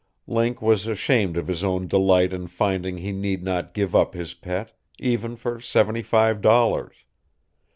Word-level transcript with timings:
Link 0.25 0.63
was 0.63 0.87
ashamed 0.87 1.37
of 1.37 1.47
his 1.47 1.63
own 1.63 1.87
delight 1.87 2.33
in 2.33 2.47
finding 2.47 2.97
he 2.97 3.11
need 3.11 3.43
not 3.43 3.71
give 3.75 3.95
up 3.95 4.15
his 4.15 4.33
pet 4.33 4.75
even 4.97 5.35
for 5.35 5.59
seventy 5.59 6.01
five 6.01 6.41
dollars. 6.41 7.03